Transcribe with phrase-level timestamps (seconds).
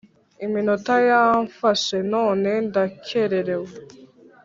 [0.45, 3.71] Iminota yamfashe none ndakererewe